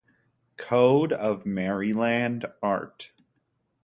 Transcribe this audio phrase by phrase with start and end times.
[0.57, 3.11] Code of Maryland, Art.